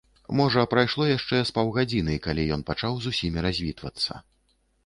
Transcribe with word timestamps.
Можа, 0.37 0.61
прайшло 0.71 1.03
яшчэ 1.09 1.41
з 1.49 1.53
паўгадзіны, 1.59 2.17
калі 2.25 2.47
ён 2.57 2.65
пачаў 2.71 2.99
з 3.05 3.15
усімі 3.15 3.47
развітвацца. 3.49 4.13